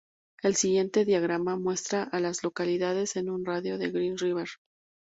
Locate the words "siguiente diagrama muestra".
0.55-2.01